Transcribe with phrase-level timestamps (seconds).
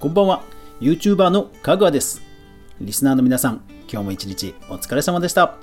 [0.00, 0.42] こんばんは。
[0.80, 2.22] YouTuber のかぐわです。
[2.80, 5.56] リスナーの皆さん今日も一日お疲れ様でした。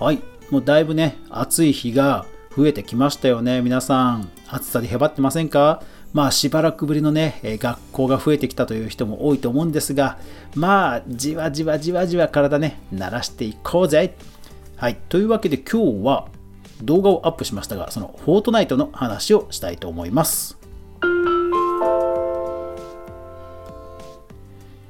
[0.00, 0.22] はい。
[0.50, 2.24] もうだいぶね暑い日が
[2.56, 3.60] 増えてきましたよね。
[3.60, 5.82] 皆さん暑さでへばってませんか？
[6.14, 10.18] まあしばらくぶりのね学校が増えてきたという人も多いと思うんですが
[10.54, 14.16] まあじわじわじわじわ体ね慣らしていこうぜ。
[14.76, 14.96] はい。
[15.10, 16.28] というわけで今日は
[16.82, 20.56] 動画をアップしましたがそのフォートナイトの話をしたいと思います。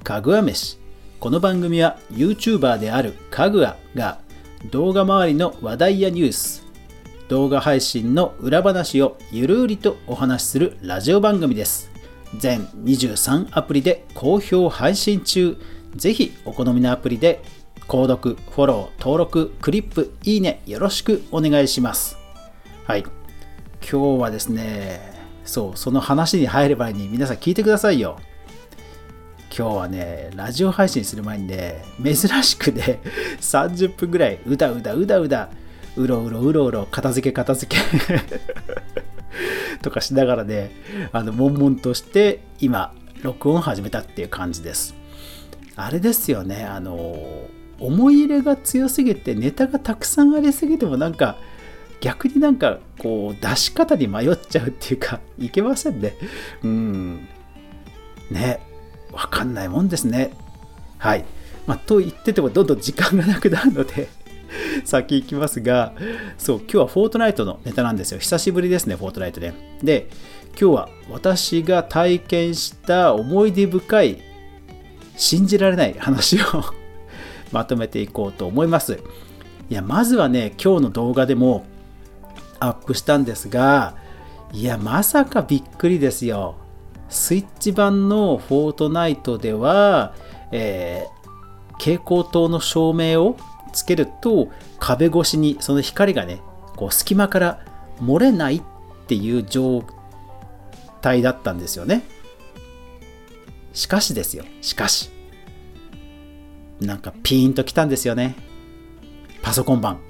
[0.06, 0.78] かぐわ飯。
[1.18, 4.20] この番組は YouTuber であるかぐわが
[4.70, 6.64] 動画周りの話題やニュース
[7.26, 11.90] 動画配信の裏話をゆるりとお話しするラジオ番組です。
[12.38, 15.56] 全23アプリで好評配信中。
[15.96, 17.42] ぜひお好みのアプリで
[17.88, 22.16] 購読、フォロー、登録、クリップ、いいねよろしくお願いします。
[22.84, 23.00] はい。
[23.00, 25.00] 今日はですね
[25.44, 28.20] そうその話に入る前に皆さん聞いてくださいよ。
[29.58, 33.00] 今日はね、ラジオ配信する前にね、珍しくね、
[33.40, 35.48] 30分ぐらいうだうだうだうだ、
[35.96, 37.82] うろうろうろうろ、片付け片付け
[39.80, 40.72] とかしながらね、
[41.10, 44.94] あの、悶々として、今、録音始めたっていう感じです。
[45.74, 47.48] あれですよね、あの、
[47.80, 51.38] 思い入れが強すぎて、ネタがたくさんありすぎてもなんか、
[52.02, 56.14] 逆になんか、こう、出し方に迷っちゃうっていうか、いけませんね。
[56.62, 57.28] うん。
[58.30, 58.65] ね。
[59.16, 60.30] わかんないもんですね。
[60.98, 61.24] はい。
[61.66, 64.08] まあ、と言っててもどんどん時間がなくなるので
[64.84, 65.94] 先行きますが、
[66.38, 68.18] そう、今日はフォートナイトのネタなんですよ。
[68.18, 69.52] 久しぶりですね、フォートナイトで。
[69.82, 70.08] で、
[70.60, 74.18] 今日は私が体験した思い出深い、
[75.16, 76.42] 信じられない話を
[77.52, 79.00] まとめていこうと思います。
[79.70, 81.64] いや、まずはね、今日の動画でも
[82.60, 83.94] アップしたんですが、
[84.52, 86.54] いや、まさかびっくりですよ。
[87.08, 90.14] スイッチ版のフォートナイトでは、
[90.52, 93.36] えー、蛍光灯の照明を
[93.72, 96.40] つけると壁越しにその光がね
[96.76, 97.60] こう隙間から
[98.00, 98.62] 漏れないっ
[99.06, 99.84] ていう状
[101.00, 102.02] 態だったんですよね。
[103.72, 104.44] しかしですよ。
[104.62, 105.10] しかし。
[106.80, 108.34] なんかピーンときたんですよね。
[109.42, 110.00] パソコン版。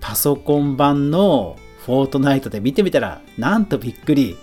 [0.00, 1.56] パソコン版の
[1.86, 4.36] フォートナイトで見てみたらなんとびっくり。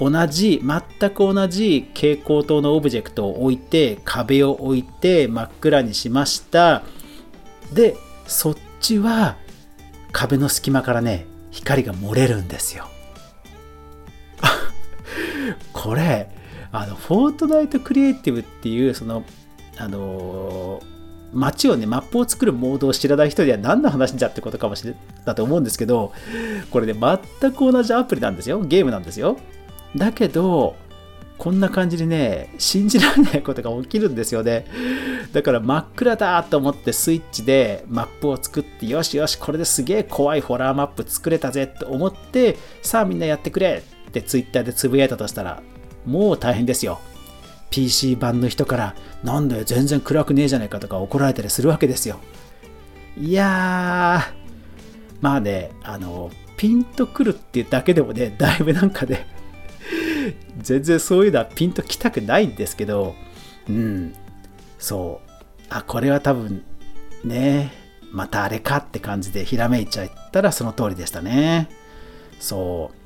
[0.00, 6.82] 同じ全く同じ蛍光灯のオブジェクトを置いて壁を置いて真っ暗にしました。
[7.74, 7.96] で
[8.26, 9.36] そっちは
[10.10, 12.88] 壁の隙間からね光が漏れるんですよ。
[15.74, 16.30] これ
[16.72, 19.22] あのフォートナイトクリエイティブっていうその
[19.76, 20.80] あの
[21.34, 24.94] 街をねマップを作るモードを知らない人には何の話じゃってことかもしれ
[25.26, 26.12] ないと思うんですけど
[26.70, 28.60] これね全く同じアプリなんですよ。
[28.62, 29.38] ゲームなんですよ。
[29.96, 30.76] だけど、
[31.38, 34.66] こんな感じでね、信じられないことが起きるんですよね。
[35.32, 45.62] だから真っ暗だと思ってスイッチでマップを作って、よしよし、これですげえ怖いホラーマップ作れたぜって思って、さあみんなやってくれってツイッターでつぶやいたとしたら、
[46.04, 47.00] もう大変ですよ。
[47.70, 52.18] PC 版の人から、なんだよ、全然暗くねえじゃないかとか怒られたりするわけですよ。
[53.16, 59.26] いやー、まあね、あの、ピンとくるっていうだけでもね、だいぶなんかね、
[60.58, 63.14] 全然そういうのはピンときたくないんですけど、
[63.68, 64.14] うん、
[64.78, 65.30] そう。
[65.68, 66.64] あ、これは多分、
[67.24, 67.72] ね、
[68.12, 71.68] またあれかって感じでひらめいちゃったらその通りでしたね。
[72.38, 73.00] そう。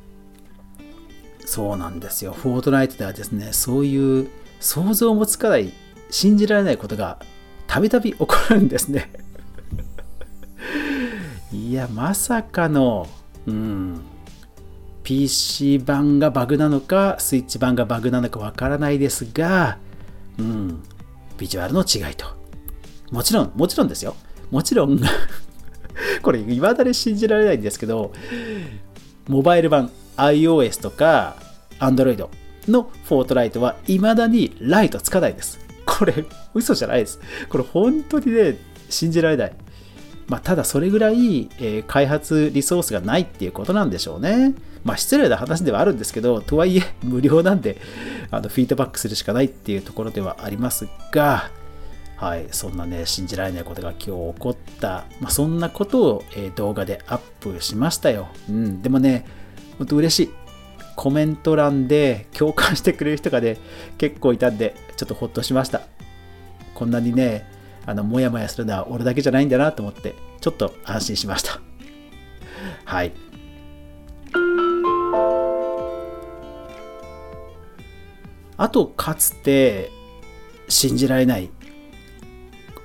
[1.46, 2.32] そうなんですよ。
[2.32, 5.72] フォートナイトではですね、そういう想像もつかない、
[6.10, 7.18] 信じられないことが
[7.66, 9.10] たびたび起こるんですね。
[11.52, 13.06] いや、まさかの、
[13.46, 14.00] うん、
[15.04, 19.78] PC 版がバグなのか、スイッチ版がバグなのかわからないですが、
[20.38, 20.82] うん、
[21.38, 22.26] ビジュアルの違いと。
[23.10, 24.16] もちろん、もちろんですよ。
[24.50, 24.98] もちろん
[26.22, 28.12] これ、未だに信じられないんですけど、
[29.28, 31.36] モバイル版 iOS とか
[31.80, 32.28] Android
[32.66, 35.58] のフォートライトは未だにライトつかないです。
[35.84, 36.24] これ、
[36.54, 37.20] 嘘じゃないです。
[37.50, 38.56] これ、本当にね、
[38.88, 39.52] 信じられない。
[40.26, 44.54] まあ、ただそれぐらい、えー、開発リソースがないっていうことなんでしょうね。
[44.84, 47.80] まあ、失礼な話ではあるんですけど、とはいえ 無料なんで、
[48.30, 51.50] あのフィードバックするしかないっていうところではありますが、
[52.16, 58.28] はい、そんなね、信じられないことが今日起こった、まあ、そんなことを、えー、動画でアップしましたよ。
[58.48, 59.26] うん、でもね、
[59.78, 60.30] ほんと嬉しい。
[60.96, 63.58] コメント欄で共感してくれる人がね、
[63.98, 65.82] 結構いたんで、ちょっとほっとしました。
[66.74, 67.46] こんなにね、
[67.86, 71.60] あの、もやもやするのは俺だけじゃないんだなと思って、ちょっと安心しました。
[72.84, 73.12] はい。
[78.56, 79.90] あとかつて
[80.68, 81.50] 信じられない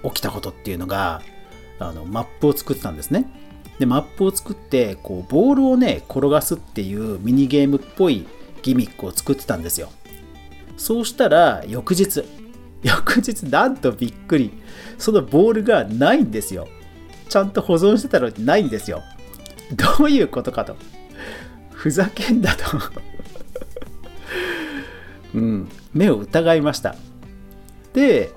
[0.04, 1.22] 起きたことっていうのが
[1.80, 3.26] あのマップを作ってたんですね
[3.80, 8.26] でマップを作ってこうボールをね転がすっていうミニゲームっぽい
[8.62, 9.90] ギミックを作ってたんですよ
[10.78, 12.24] そうしたら翌日
[12.82, 14.52] 翌日なんとびっくり。
[14.98, 16.68] そのボールがないんですよ。
[17.30, 19.02] ちゃんと保存してたのにないんですよ。
[19.98, 20.76] どういうことかと。
[21.72, 22.64] ふざけんだと。
[25.36, 25.70] うん。
[25.94, 26.96] 目を疑いました。
[27.94, 28.32] で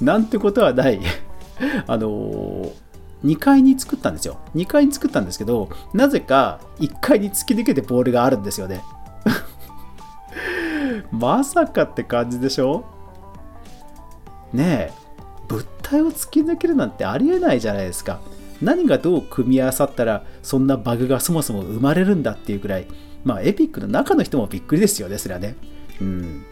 [0.00, 1.00] なんてことはない。
[1.86, 2.72] あの
[3.24, 4.38] 2階に作ったんですよ。
[4.54, 8.82] 2階に作ったんですけどなぜか1階に突き抜けてボールがあるんですよね。
[11.12, 12.84] まさかって感じでしょ？
[14.52, 14.92] ねえ
[15.48, 18.20] 物体を突き抜けるなんてありえないじゃないですか。
[18.62, 22.86] 何がどう組み合わさったらそんなバグがそもそも生まれるんだっていうくらい。
[23.24, 25.56] まあエピックの中の人もびっくりですよねそれはね。
[26.00, 26.44] うん。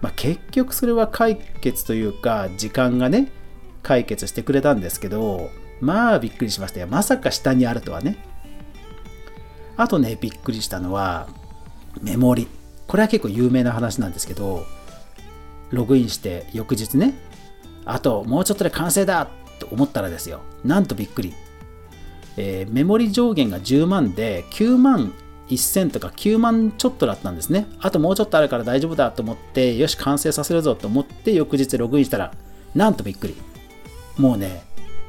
[0.00, 3.32] まあ、結局それは解決というか時間がね
[3.82, 5.50] 解決してくれたんですけど
[5.80, 6.86] まあびっくりしましたよ。
[6.86, 8.18] まさか下にあるとはね。
[9.76, 11.28] あとねびっくりしたのは
[12.00, 12.48] メモリ。
[12.86, 14.64] これは結構有名な話なんですけど
[15.70, 17.14] ログインして翌日ね
[17.86, 19.28] あともうちょっとで完成だ
[19.58, 21.32] と思ったらですよなんとびっくり、
[22.36, 25.14] えー、メモリ上限が10万で9万
[25.48, 27.66] 1000とか9万ちょっとだったんですね。
[27.80, 32.32] あともうちょっとあるから大丈夫だと思って、よし、完成させるぞと思って、翌日ログインしたら、
[32.74, 33.36] なんとびっくり。
[34.18, 34.64] もうね、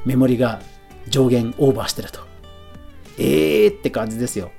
[0.05, 0.61] メモリが
[1.07, 2.19] 上限オーバーしてると。
[3.17, 4.51] えーって感じですよ。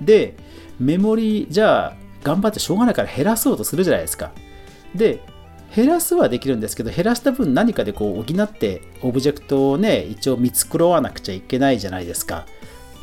[0.00, 0.34] で、
[0.78, 4.32] メモリ、じゃあ、頑張ってしょうがないから減らそうとするじゃないですか。
[4.94, 5.20] で、
[5.74, 12.46] 減らすはできるんですけど、減らした分何かでこう補ってオブジェクトをね、一応見繕わなくちゃいけないじゃないですか。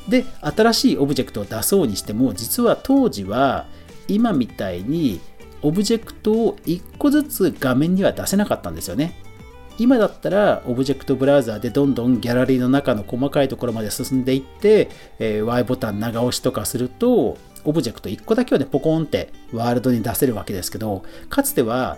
[0.08, 3.68] で新しいオブジェクトを出そうにしても実は当時は
[4.08, 5.20] 今みたいに
[5.62, 9.14] オブジェクトを1個ずつ画面には出せなかったんですよね
[9.78, 14.90] 今だったらオブジェクトブラウザーでどんどんギャラリーの中の細かいところまで進んでいって、
[15.20, 21.98] えー、Y ボタン長押しとかするとオブジェクト1個だけをねポコンってワールドに出せるわけですけどかつては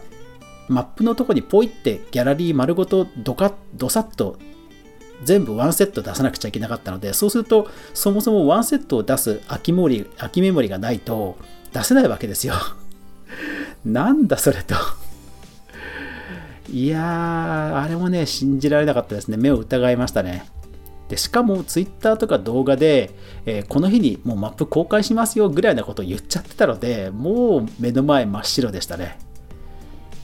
[0.68, 4.38] マップのとこにポイってギャラリー丸ごとドカッドサッと
[5.24, 11.38] 全部ワンセット出さなくちゃいけなかったので、そうすると、そもそもワンセットを出す空きメモリ空きメモリがないと
[11.72, 12.56] 出せないわけですよ。
[13.86, 14.76] なんだそれと
[16.70, 19.38] いやー、あれもね、信じられなかったですね。
[19.38, 20.46] 目を疑いましたね。
[21.10, 23.12] でしかも Twitter とか動画で、
[23.46, 29.20] えー、この日にもうマップ公開しますよぐらいなことを言っちゃってたので、もう目の前真っ白でしたね。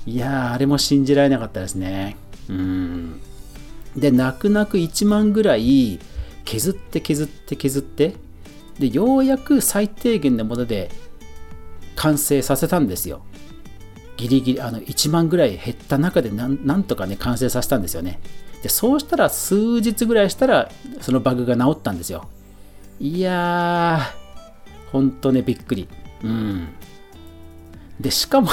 [0.10, 2.18] いやー、あれも信じられなかったですね。
[2.50, 3.22] うん。
[3.96, 6.00] で泣く泣く1万ぐらい
[6.46, 8.16] 削って削って削って
[8.80, 10.90] でようやく最低限のもので
[11.96, 13.22] 完成させたんですよ。
[14.18, 18.20] ギリギリあの1万ぐらい減った中でなんとかね完成させたんですよね。
[18.64, 20.72] でそうしたら数日ぐらいしたら
[21.02, 22.28] そのバグが治ったんですよ。
[23.00, 25.88] いやーほんとねびっくり。
[26.24, 26.70] うん。
[28.00, 28.50] でしかも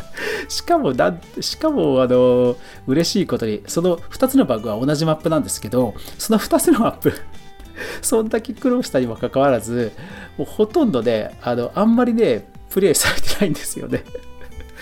[0.48, 2.56] しかもな、しかも、あの、
[2.86, 7.12] 嬉しいことに、その2つのバグは同じマップなんですけど、その2つのマップ
[8.02, 9.92] そんだけ苦労したにもかかわらず、
[10.36, 14.02] もうほとんどね、あの、あんまりね、プレイされてないんですよね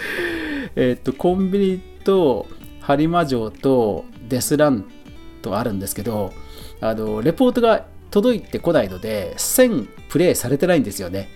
[0.77, 2.47] えっと、コンビニと、
[2.83, 4.85] 播磨城と、デスラン
[5.43, 6.33] とあるんですけど、
[6.81, 11.29] あの、レポートが届いてこないので、1000プレイされてないんですよね。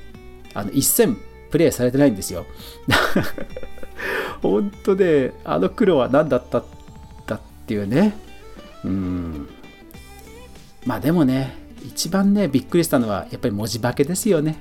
[0.54, 1.16] あの、1000
[1.54, 2.46] プレイされてないんですよ。
[4.42, 6.64] 本当ね、あの苦労は何だったん
[7.28, 8.16] だっていうね。
[8.82, 9.48] うん。
[10.84, 11.56] まあでもね、
[11.86, 14.56] 一番ね、びっくりしたのは、やっぱり文字化けですよね。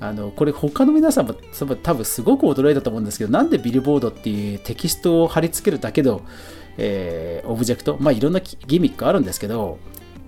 [0.00, 1.34] あのこれ他の皆さんも
[1.82, 6.22] 多分すごく驚いたと思うんですけどなんでビルボードっていうテキストを貼り付けるだけの、
[6.76, 9.78] えー、オブジェクトまあいろんなギミックあるんですけど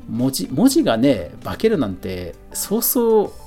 [0.09, 3.46] 文字文字がね化けるなんてそうそう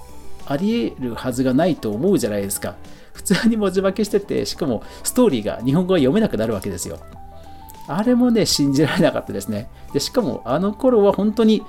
[0.50, 2.76] あり得るはずがないと思うじゃないですか。
[3.14, 7.00] 普通に文字化けしてて、しかもストーリーが日本語が読めなくなるわけですよ。
[7.88, 9.70] あれもね、信じられなかったですね。
[9.94, 11.64] で、しかもあの頃は本当に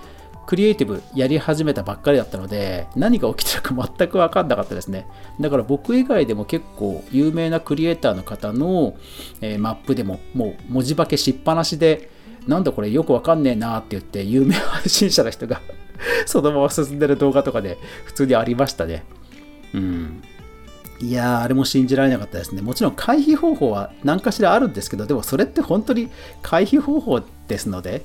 [0.47, 5.07] クリエイティブやり始めたばっかりだったので、何が起きてるか全く分かんなかったですね。
[5.41, 8.95] だから僕以外でも結構有名なクリエイターの方の、
[9.41, 12.11] えー、マップでももう文字化けしっぱなしで、
[12.47, 15.61] なんだこれよくわかんねえなって言って有名配信者の人が
[16.27, 19.05] そのまま進んでる動画とかで普通にありましたね。
[19.75, 20.23] うん。
[21.01, 22.61] いやー、あれも信じられなかったですね。
[22.61, 26.11] もちろん回避方法は何かしらあるんですけど、でもそれって本当に
[26.43, 28.03] 回避方法ですので、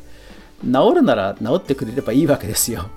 [0.64, 2.90] 治るなら治ってくれればいいわけですよ。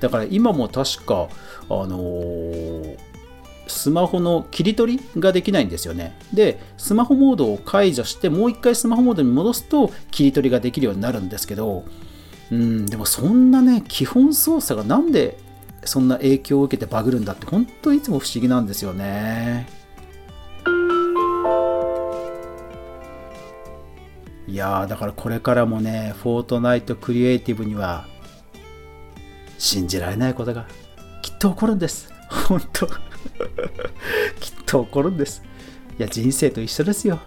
[0.00, 1.28] だから今も確か、
[1.68, 2.96] あのー、
[3.66, 6.18] スマホの切り取りができないんですよね。
[6.32, 11.84] で、スマホモードを解除して、もう一回スマホモードに戻すと切り取りができるようになるんですけど、
[12.52, 15.38] うん、でもそんなね、基本操作がなんで
[15.84, 19.66] そんな影響を受けてバグるんだって、本当いつも不思議なんですよね。
[24.46, 28.06] いやー、だからこれからもね、フォートナイトクリエイティブには
[29.56, 30.66] 信じられないことが
[31.22, 32.12] きっと起こるんです。
[32.28, 32.86] 本当
[34.40, 35.42] きっと起こるんです。
[35.98, 37.18] いや、人生と一緒ですよ。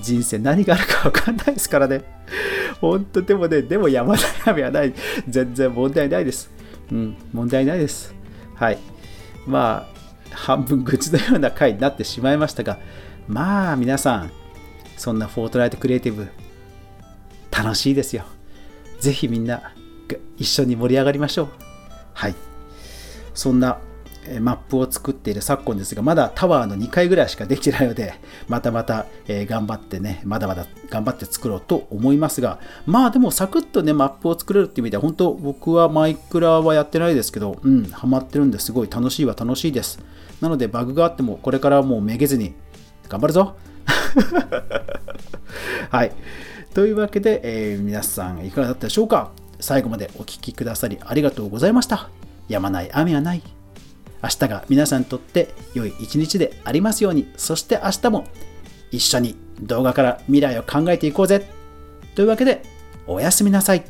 [0.00, 2.02] 人生何があるか分かんないですからね。
[2.90, 4.94] 本当でもね、でも山悩みはない。
[5.28, 6.50] 全然問題ないです。
[6.90, 8.14] うん、問題ないです。
[8.54, 8.78] はい。
[9.46, 9.94] まあ、
[10.34, 12.78] 半分愚痴のような回になってしまいましたが、
[13.28, 14.30] まあ皆さん、
[14.96, 16.28] そんなフォートナイトクリエイティブ、
[17.50, 18.24] 楽しいですよ。
[19.00, 19.72] ぜひみんな
[20.36, 21.48] 一緒に盛り上がりましょう。
[22.12, 22.34] はい。
[23.34, 23.78] そんな
[24.40, 28.14] マップを作っている昨今ですが、まだタワーの2階ぐらいしかできてないので、
[28.48, 39.98] またまた、え頑張ってね、まだまだ頑張って作ろうと思いますが、まあでもサクッとね、マップを作れるっていう意味では、本当僕はマイクラはやってないですけど、うん、ハマってるんですごい楽しいは楽しいです。
[40.40, 42.54] なのでバグがあっても、これからはもうめげずに、
[43.08, 43.54] 頑張るぞ
[45.90, 46.12] はい。
[46.74, 49.30] というわけで、えー、皆さんいかがだったでしょうか？
[49.60, 52.08] 最後までお聴きくださりありがとうございました。
[52.48, 53.42] やまない雨はない。
[54.24, 58.26] 明日が皆さんにとって良い一日でありますように、そして明日も
[58.90, 61.46] 一緒に動画から未来を考えていこうぜ。
[62.14, 62.62] というわけで、
[63.06, 63.84] おやすみなさい。